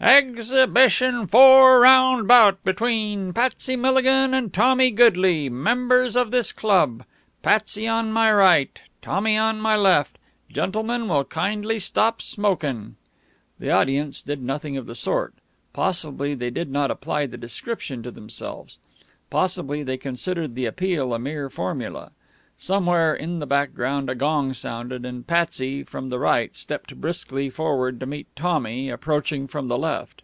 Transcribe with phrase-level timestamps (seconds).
[0.00, 6.30] "Ex hibit i on four round bout between Patsy Milligan and Tommy Goodley, members of
[6.30, 7.02] this club.
[7.42, 10.16] Patsy on my right, Tommy on my left.
[10.52, 12.94] Gentlemen will kindly stop smokin'."
[13.58, 15.34] The audience did nothing of the sort.
[15.72, 18.78] Possibly they did not apply the description to themselves.
[19.30, 22.12] Possibly they considered the appeal a mere formula.
[22.60, 28.00] Somewhere in the background a gong sounded, and Patsy, from the right, stepped briskly forward
[28.00, 30.22] to meet Tommy, approaching from the left.